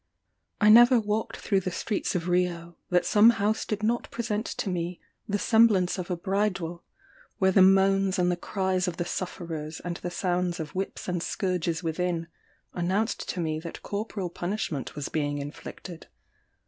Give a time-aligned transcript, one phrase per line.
[0.59, 4.67] I never walked through the streets of Rio, that some house did not present to
[4.67, 6.83] me the semblance of a bridewell,
[7.37, 11.21] where the moans and the cries of the sufferers, and the sounds of whips and
[11.21, 12.29] scourges within,
[12.73, 16.07] announced to me that corporal punishment was being inflicted.